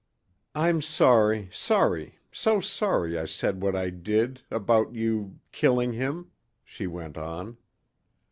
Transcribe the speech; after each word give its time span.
"I'm 0.55 0.81
sorry 0.81 1.47
sorry 1.51 2.17
so 2.31 2.59
sorry 2.59 3.19
I 3.19 3.25
said 3.27 3.61
what 3.61 3.75
I 3.75 3.91
did 3.91 4.41
about 4.49 4.95
you 4.95 5.39
killing 5.51 5.93
him," 5.93 6.31
she 6.63 6.87
went 6.87 7.19
on. 7.19 7.57